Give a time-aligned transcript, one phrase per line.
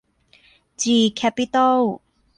[0.81, 1.79] จี แคปปิตอล